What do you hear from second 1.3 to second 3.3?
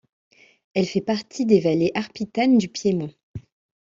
des vallées arpitanes du Piémont.